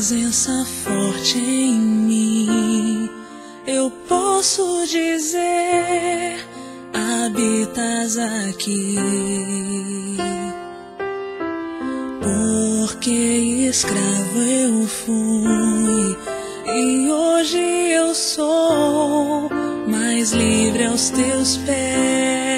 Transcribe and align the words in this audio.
presença 0.00 0.64
forte 0.64 1.38
em 1.38 1.78
mim, 1.78 3.10
eu 3.66 3.90
posso 4.08 4.86
dizer: 4.86 6.42
habitas 6.94 8.16
aqui. 8.16 8.96
Porque 12.22 13.10
escravo 13.68 14.38
eu 14.38 14.86
fui 14.88 16.16
e 16.74 17.10
hoje 17.10 17.58
eu 17.58 18.14
sou 18.14 19.50
mais 19.86 20.32
livre 20.32 20.86
aos 20.86 21.10
teus 21.10 21.58
pés. 21.58 22.49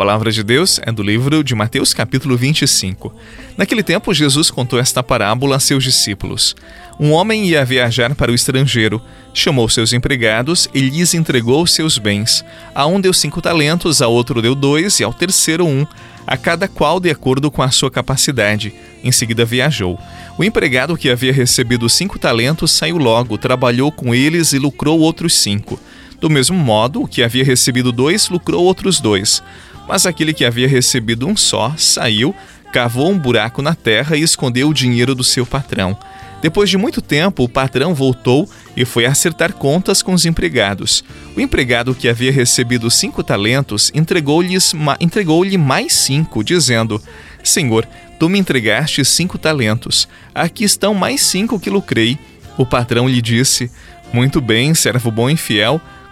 Palavra 0.00 0.32
de 0.32 0.42
Deus 0.42 0.80
é 0.82 0.90
do 0.90 1.02
livro 1.02 1.44
de 1.44 1.54
Mateus, 1.54 1.92
capítulo 1.92 2.34
25. 2.34 3.14
Naquele 3.54 3.82
tempo, 3.82 4.14
Jesus 4.14 4.50
contou 4.50 4.78
esta 4.78 5.02
parábola 5.02 5.56
a 5.56 5.60
seus 5.60 5.84
discípulos. 5.84 6.56
Um 6.98 7.12
homem 7.12 7.44
ia 7.44 7.62
viajar 7.66 8.14
para 8.14 8.32
o 8.32 8.34
estrangeiro, 8.34 8.98
chamou 9.34 9.68
seus 9.68 9.92
empregados 9.92 10.70
e 10.72 10.80
lhes 10.80 11.12
entregou 11.12 11.66
seus 11.66 11.98
bens. 11.98 12.42
A 12.74 12.86
um 12.86 12.98
deu 12.98 13.12
cinco 13.12 13.42
talentos, 13.42 14.00
a 14.00 14.08
outro 14.08 14.40
deu 14.40 14.54
dois 14.54 15.00
e 15.00 15.04
ao 15.04 15.12
terceiro 15.12 15.66
um, 15.66 15.86
a 16.26 16.34
cada 16.34 16.66
qual 16.66 16.98
de 16.98 17.10
acordo 17.10 17.50
com 17.50 17.62
a 17.62 17.70
sua 17.70 17.90
capacidade. 17.90 18.72
Em 19.04 19.12
seguida 19.12 19.44
viajou. 19.44 19.98
O 20.38 20.42
empregado 20.42 20.96
que 20.96 21.10
havia 21.10 21.30
recebido 21.30 21.86
cinco 21.90 22.18
talentos 22.18 22.72
saiu 22.72 22.96
logo, 22.96 23.36
trabalhou 23.36 23.92
com 23.92 24.14
eles 24.14 24.54
e 24.54 24.58
lucrou 24.58 24.98
outros 24.98 25.34
cinco. 25.34 25.78
Do 26.18 26.30
mesmo 26.30 26.56
modo, 26.56 27.02
o 27.02 27.08
que 27.08 27.22
havia 27.22 27.44
recebido 27.44 27.92
dois 27.92 28.28
lucrou 28.28 28.64
outros 28.64 28.98
dois. 29.00 29.42
Mas 29.90 30.06
aquele 30.06 30.32
que 30.32 30.44
havia 30.44 30.68
recebido 30.68 31.26
um 31.26 31.36
só 31.36 31.74
saiu, 31.76 32.32
cavou 32.72 33.10
um 33.10 33.18
buraco 33.18 33.60
na 33.60 33.74
terra 33.74 34.16
e 34.16 34.22
escondeu 34.22 34.68
o 34.68 34.72
dinheiro 34.72 35.16
do 35.16 35.24
seu 35.24 35.44
patrão. 35.44 35.98
Depois 36.40 36.70
de 36.70 36.78
muito 36.78 37.02
tempo, 37.02 37.42
o 37.42 37.48
patrão 37.48 37.92
voltou 37.92 38.48
e 38.76 38.84
foi 38.84 39.04
acertar 39.04 39.52
contas 39.52 40.00
com 40.00 40.14
os 40.14 40.24
empregados. 40.24 41.02
O 41.36 41.40
empregado 41.40 41.92
que 41.92 42.08
havia 42.08 42.30
recebido 42.30 42.88
cinco 42.88 43.24
talentos 43.24 43.90
entregou-lhe 43.92 44.56
entregou 45.00 45.44
mais 45.58 45.92
cinco, 45.92 46.44
dizendo: 46.44 47.02
Senhor, 47.42 47.84
tu 48.16 48.28
me 48.28 48.38
entregaste 48.38 49.04
cinco 49.04 49.38
talentos. 49.38 50.06
Aqui 50.32 50.62
estão 50.62 50.94
mais 50.94 51.20
cinco 51.20 51.58
que 51.58 51.68
lucrei. 51.68 52.16
O 52.56 52.64
patrão 52.64 53.08
lhe 53.08 53.20
disse: 53.20 53.68
Muito 54.12 54.40
bem, 54.40 54.72
servo 54.72 55.10
bom 55.10 55.28
e 55.28 55.36
fiel. 55.36 55.80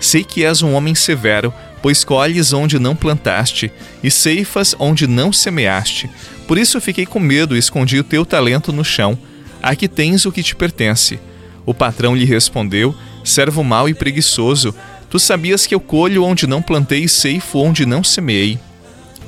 sei 0.00 0.24
que 0.24 0.44
és 0.44 0.62
um 0.62 0.74
homem 0.74 0.94
severo, 0.94 1.52
pois 1.82 2.04
colhes 2.04 2.52
onde 2.52 2.78
não 2.78 2.96
plantaste 2.96 3.70
e 4.02 4.10
ceifas 4.10 4.74
onde 4.78 5.06
não 5.06 5.32
semeaste. 5.32 6.10
Por 6.46 6.58
isso 6.58 6.80
fiquei 6.80 7.06
com 7.06 7.20
medo 7.20 7.54
e 7.54 7.58
escondi 7.58 7.98
o 7.98 8.04
teu 8.04 8.24
talento 8.24 8.72
no 8.72 8.84
chão. 8.84 9.18
Aqui 9.62 9.88
tens 9.88 10.24
o 10.24 10.32
que 10.32 10.42
te 10.42 10.54
pertence. 10.54 11.18
O 11.64 11.74
patrão 11.74 12.14
lhe 12.14 12.24
respondeu: 12.24 12.94
Servo 13.24 13.62
mau 13.62 13.88
e 13.88 13.94
preguiçoso, 13.94 14.74
tu 15.10 15.18
sabias 15.18 15.66
que 15.66 15.74
eu 15.74 15.80
colho 15.80 16.24
onde 16.24 16.46
não 16.46 16.62
plantei 16.62 17.04
e 17.04 17.08
ceifo 17.08 17.58
onde 17.58 17.84
não 17.84 18.02
semeei. 18.02 18.58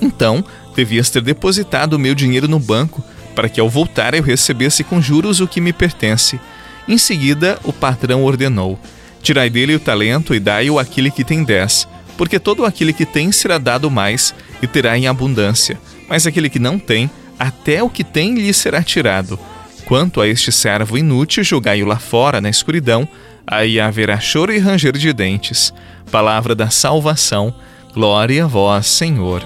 Então, 0.01 0.45
devias 0.75 1.11
ter 1.11 1.23
depositado 1.23 1.95
o 1.95 1.99
meu 1.99 2.15
dinheiro 2.15 2.49
no 2.49 2.59
banco, 2.59 3.05
para 3.35 3.49
que 3.49 3.61
ao 3.61 3.69
voltar 3.69 4.15
eu 4.15 4.23
recebesse 4.23 4.83
com 4.83 5.01
juros 5.01 5.41
o 5.41 5.47
que 5.47 5.61
me 5.61 5.73
pertence. 5.73 6.41
Em 6.89 6.97
seguida, 6.97 7.59
o 7.63 7.73
patrão 7.73 8.25
ordenou: 8.25 8.79
Tirai 9.23 9.51
dele 9.51 9.75
o 9.75 9.81
talento 9.81 10.35
e 10.35 10.41
dai-o 10.41 10.79
àquele 10.79 11.11
que 11.11 11.25
tem 11.25 11.45
dez, 11.45 11.87
porque 12.17 12.39
todo 12.39 12.65
aquele 12.65 12.93
que 12.93 13.05
tem 13.05 13.31
será 13.31 13.59
dado 13.59 13.91
mais 13.91 14.35
e 14.63 14.67
terá 14.67 14.97
em 14.97 15.07
abundância 15.07 15.79
mas 16.11 16.27
aquele 16.27 16.51
que 16.51 16.59
não 16.59 16.77
tem, 16.77 17.09
até 17.39 17.81
o 17.81 17.89
que 17.89 18.03
tem 18.03 18.35
lhe 18.35 18.53
será 18.53 18.83
tirado. 18.83 19.39
Quanto 19.87 20.21
a 20.21 20.27
este 20.27 20.51
servo 20.51 20.99
inútil, 20.99 21.45
jogai-o 21.45 21.87
lá 21.87 22.01
fora, 22.01 22.41
na 22.41 22.51
escuridão, 22.51 23.09
aí 23.47 23.79
haverá 23.79 24.19
choro 24.19 24.53
e 24.53 24.59
ranger 24.59 24.99
de 24.99 25.13
dentes. 25.13 25.73
Palavra 26.11 26.53
da 26.53 26.69
salvação, 26.69 27.55
glória 27.95 28.45
a 28.45 28.49
vós, 28.49 28.89
Senhor. 28.89 29.45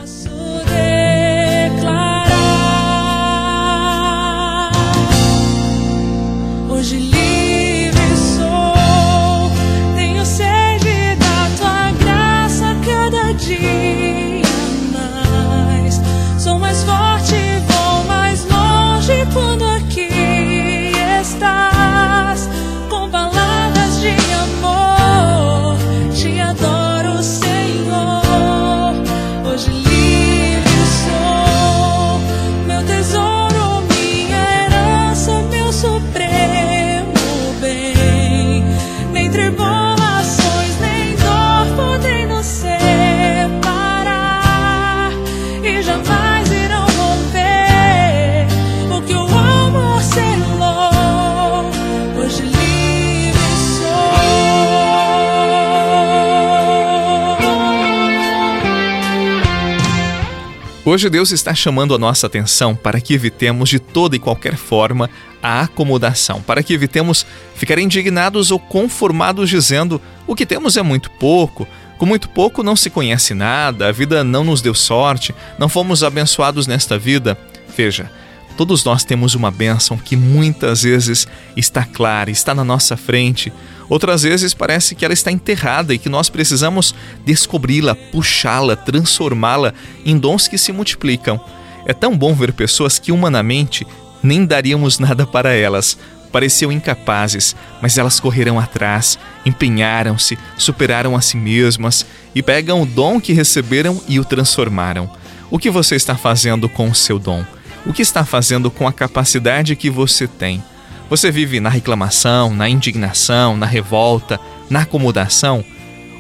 Hoje 60.95 61.11
Deus 61.11 61.33
está 61.33 61.53
chamando 61.53 61.93
a 61.93 61.99
nossa 61.99 62.29
atenção 62.29 62.77
para 62.77 63.01
que 63.01 63.15
evitemos 63.15 63.69
de 63.69 63.81
toda 63.81 64.15
e 64.15 64.21
qualquer 64.21 64.55
forma 64.55 65.11
a 65.43 65.63
acomodação, 65.63 66.41
para 66.41 66.63
que 66.63 66.73
evitemos 66.73 67.27
ficar 67.57 67.81
indignados 67.81 68.53
ou 68.53 68.61
conformados 68.61 69.51
dizendo 69.51 70.01
o 70.25 70.37
que 70.37 70.47
temos 70.47 70.77
é 70.77 70.83
muito 70.83 71.11
pouco, 71.11 71.67
com 71.99 72.07
muito 72.07 72.29
pouco 72.29 72.63
não 72.63 72.77
se 72.77 72.91
conhece 72.91 73.35
nada, 73.35 73.89
a 73.89 73.91
vida 73.93 74.23
não 74.23 74.45
nos 74.45 74.63
deu 74.63 74.73
sorte, 74.73 75.35
não 75.59 75.69
fomos 75.69 76.05
abençoados 76.05 76.69
nesta 76.69 76.97
vida. 76.97 77.37
Veja, 77.77 78.09
todos 78.57 78.85
nós 78.85 79.05
temos 79.05 79.35
uma 79.35 79.51
bênção 79.51 79.97
que 79.97 80.17
muitas 80.17 80.83
vezes 80.83 81.27
está 81.57 81.85
clara, 81.85 82.31
está 82.31 82.55
na 82.55 82.65
nossa 82.65 82.97
frente, 82.97 83.53
Outras 83.89 84.23
vezes 84.23 84.55
parece 84.55 84.95
que 84.95 85.05
ela 85.05 85.15
está 85.15 85.31
enterrada 85.31 85.95
e 85.95 85.99
que 85.99 86.09
nós 86.09 86.29
precisamos 86.29 86.95
descobri-la, 87.25 87.95
puxá-la, 87.95 88.77
transformá-la 88.77 89.75
em 90.05 90.17
dons 90.17 90.49
que 90.49 90.57
se 90.57 90.73
multiplicam. 90.73 91.41
É 91.87 91.93
tão 91.93 92.17
bom 92.17 92.35
ver 92.35 92.53
pessoas 92.53 92.99
que 92.99 93.13
humanamente 93.13 93.87
nem 94.23 94.47
daríamos 94.47 94.99
nada 94.99 95.27
para 95.27 95.53
elas. 95.53 95.99
Pareciam 96.33 96.73
incapazes, 96.73 97.55
mas 97.81 97.97
elas 97.99 98.19
correram 98.19 98.59
atrás, 98.59 99.19
empenharam-se, 99.47 100.37
superaram 100.57 101.15
a 101.15 101.21
si 101.21 101.37
mesmas 101.37 102.05
e 102.35 102.43
pegam 102.43 102.83
o 102.83 102.87
dom 102.87 103.21
que 103.21 103.33
receberam 103.33 104.01
e 104.09 104.19
o 104.19 104.25
transformaram. 104.25 105.09
O 105.51 105.59
que 105.59 105.71
você 105.71 105.95
está 105.95 106.17
fazendo 106.17 106.69
com 106.69 106.89
o 106.89 106.95
seu 106.95 107.19
dom? 107.19 107.45
O 107.87 107.93
que 107.93 108.01
está 108.01 108.25
fazendo 108.25 108.71
com 108.71 108.89
a 108.89 108.93
capacidade 108.93 109.77
que 109.77 109.91
você 109.91 110.27
tem? 110.27 110.63
Você 111.11 111.31
vive 111.31 111.61
na 111.61 111.69
reclamação, 111.69 112.55
na 112.55 112.67
indignação, 112.69 113.57
na 113.59 113.67
revolta, 113.67 114.41
na 114.71 114.81
acomodação? 114.81 115.63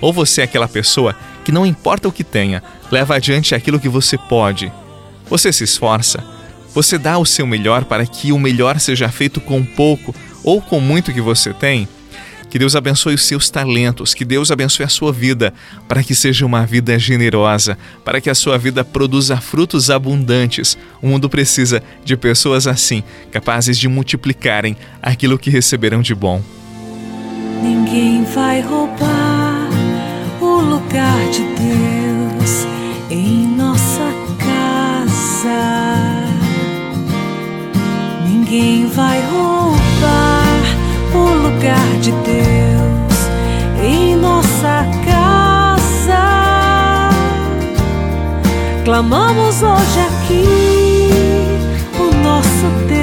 Ou 0.01 0.13
você 0.13 0.43
é 0.43 0.45
aquela 0.45 0.69
pessoa 0.69 1.17
que 1.43 1.51
não 1.51 1.65
importa 1.65 2.07
o 2.07 2.13
que 2.13 2.23
tenha, 2.23 2.63
leva 2.91 3.17
adiante 3.17 3.55
aquilo 3.55 3.81
que 3.81 3.89
você 3.89 4.19
pode? 4.19 4.71
Você 5.29 5.51
se 5.53 5.65
esforça? 5.65 6.23
Você 6.75 6.99
dá 6.99 7.17
o 7.17 7.25
seu 7.25 7.47
melhor 7.47 7.85
para 7.85 8.05
que 8.05 8.31
o 8.31 8.39
melhor 8.39 8.79
seja 8.79 9.09
feito 9.09 9.41
com 9.41 9.65
pouco 9.65 10.15
ou 10.43 10.61
com 10.61 10.81
muito 10.81 11.15
que 11.15 11.21
você 11.21 11.55
tem? 11.55 11.89
Que 12.55 12.59
Deus 12.61 12.77
abençoe 12.77 13.15
os 13.15 13.27
seus 13.27 13.51
talentos, 13.51 14.15
que 14.15 14.25
Deus 14.25 14.53
abençoe 14.53 14.85
a 14.85 14.89
sua 14.89 15.13
vida, 15.13 15.53
para 15.89 16.05
que 16.05 16.15
seja 16.15 16.47
uma 16.47 16.65
vida 16.65 16.97
generosa, 16.97 17.77
para 18.05 18.21
que 18.21 18.31
a 18.31 18.35
sua 18.35 18.57
vida 18.57 18.85
produza 18.85 19.37
frutos 19.39 19.91
abundantes. 19.91 20.79
O 21.03 21.09
mundo 21.09 21.29
precisa 21.29 21.83
de 22.05 22.17
pessoas 22.17 22.69
assim, 22.69 23.03
capazes 23.33 23.77
de 23.77 23.89
multiplicarem 23.89 24.77
aquilo 25.03 25.37
que 25.37 25.51
receberam 25.51 26.01
de 26.01 26.15
bom. 26.15 26.41
Ninguém 27.61 28.23
vai 28.23 28.61
roubar 28.61 29.69
o 30.41 30.61
lugar 30.61 31.29
de 31.31 31.43
Deus 31.43 32.69
em 33.11 33.49
nossa 33.49 34.13
casa. 34.39 35.59
Ninguém 38.29 38.87
vai 38.87 39.21
roubar 39.23 39.84
lugar 41.55 42.01
de 42.01 42.11
Deus 42.11 43.15
em 43.83 44.17
nossa 44.17 44.85
casa. 45.05 46.25
Clamamos 48.85 49.63
hoje 49.63 50.01
aqui 50.01 51.11
o 51.99 52.15
nosso 52.23 52.67
Deus 52.89 52.94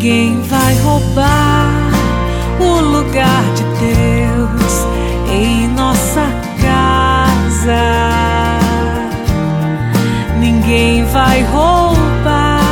Ninguém 0.00 0.40
vai 0.40 0.74
roubar 0.78 1.90
o 2.58 2.80
lugar 2.80 3.44
de 3.52 3.62
Deus 3.64 4.72
em 5.30 5.68
nossa 5.68 6.26
casa. 6.58 7.82
Ninguém 10.38 11.04
vai 11.04 11.42
roubar 11.42 12.62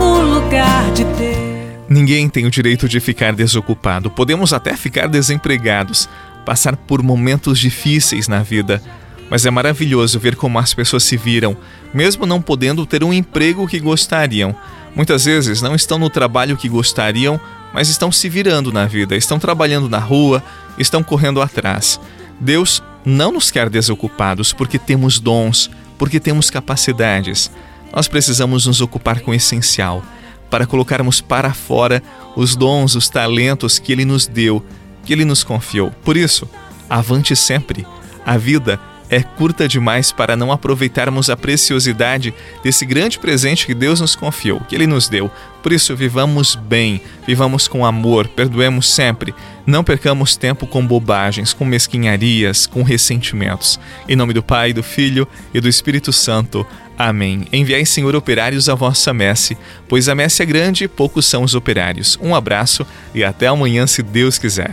o 0.00 0.22
lugar 0.22 0.90
de 0.94 1.04
Deus. 1.04 1.84
Ninguém 1.90 2.26
tem 2.30 2.46
o 2.46 2.50
direito 2.50 2.88
de 2.88 3.00
ficar 3.00 3.34
desocupado. 3.34 4.10
Podemos 4.10 4.54
até 4.54 4.74
ficar 4.74 5.08
desempregados, 5.08 6.08
passar 6.46 6.74
por 6.74 7.02
momentos 7.02 7.58
difíceis 7.58 8.28
na 8.28 8.42
vida. 8.42 8.82
Mas 9.32 9.46
é 9.46 9.50
maravilhoso 9.50 10.20
ver 10.20 10.36
como 10.36 10.58
as 10.58 10.74
pessoas 10.74 11.04
se 11.04 11.16
viram, 11.16 11.56
mesmo 11.94 12.26
não 12.26 12.38
podendo 12.38 12.84
ter 12.84 13.02
um 13.02 13.14
emprego 13.14 13.66
que 13.66 13.80
gostariam. 13.80 14.54
Muitas 14.94 15.24
vezes 15.24 15.62
não 15.62 15.74
estão 15.74 15.98
no 15.98 16.10
trabalho 16.10 16.54
que 16.54 16.68
gostariam, 16.68 17.40
mas 17.72 17.88
estão 17.88 18.12
se 18.12 18.28
virando 18.28 18.70
na 18.70 18.84
vida, 18.84 19.16
estão 19.16 19.38
trabalhando 19.38 19.88
na 19.88 19.98
rua, 19.98 20.44
estão 20.76 21.02
correndo 21.02 21.40
atrás. 21.40 21.98
Deus 22.38 22.82
não 23.06 23.32
nos 23.32 23.50
quer 23.50 23.70
desocupados 23.70 24.52
porque 24.52 24.78
temos 24.78 25.18
dons, 25.18 25.70
porque 25.96 26.20
temos 26.20 26.50
capacidades. 26.50 27.50
Nós 27.90 28.08
precisamos 28.08 28.66
nos 28.66 28.82
ocupar 28.82 29.20
com 29.20 29.30
o 29.30 29.34
essencial, 29.34 30.04
para 30.50 30.66
colocarmos 30.66 31.22
para 31.22 31.54
fora 31.54 32.02
os 32.36 32.54
dons, 32.54 32.96
os 32.96 33.08
talentos 33.08 33.78
que 33.78 33.92
Ele 33.92 34.04
nos 34.04 34.26
deu, 34.26 34.62
que 35.06 35.14
Ele 35.14 35.24
nos 35.24 35.42
confiou. 35.42 35.90
Por 36.04 36.18
isso, 36.18 36.46
avante 36.90 37.34
sempre. 37.34 37.86
A 38.26 38.36
vida 38.36 38.78
é 39.12 39.22
curta 39.22 39.68
demais 39.68 40.10
para 40.10 40.34
não 40.34 40.50
aproveitarmos 40.50 41.28
a 41.28 41.36
preciosidade 41.36 42.32
desse 42.64 42.86
grande 42.86 43.18
presente 43.18 43.66
que 43.66 43.74
Deus 43.74 44.00
nos 44.00 44.16
confiou, 44.16 44.60
que 44.60 44.74
Ele 44.74 44.86
nos 44.86 45.06
deu. 45.06 45.30
Por 45.62 45.70
isso, 45.70 45.94
vivamos 45.94 46.54
bem, 46.54 46.98
vivamos 47.26 47.68
com 47.68 47.84
amor, 47.84 48.26
perdoemos 48.26 48.90
sempre. 48.90 49.34
Não 49.66 49.84
percamos 49.84 50.34
tempo 50.34 50.66
com 50.66 50.84
bobagens, 50.84 51.52
com 51.52 51.62
mesquinharias, 51.66 52.66
com 52.66 52.82
ressentimentos. 52.82 53.78
Em 54.08 54.16
nome 54.16 54.32
do 54.32 54.42
Pai, 54.42 54.72
do 54.72 54.82
Filho 54.82 55.28
e 55.52 55.60
do 55.60 55.68
Espírito 55.68 56.10
Santo. 56.10 56.66
Amém. 56.96 57.46
Enviai, 57.52 57.84
Senhor, 57.84 58.16
operários 58.16 58.70
à 58.70 58.74
vossa 58.74 59.12
messe, 59.12 59.58
pois 59.86 60.08
a 60.08 60.14
messe 60.14 60.42
é 60.42 60.46
grande 60.46 60.84
e 60.84 60.88
poucos 60.88 61.26
são 61.26 61.42
os 61.42 61.54
operários. 61.54 62.18
Um 62.22 62.34
abraço 62.34 62.86
e 63.14 63.22
até 63.22 63.46
amanhã, 63.46 63.86
se 63.86 64.02
Deus 64.02 64.38
quiser. 64.38 64.72